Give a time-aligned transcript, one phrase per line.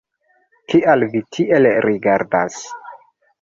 [0.73, 2.59] Kial vi tiel rigardas?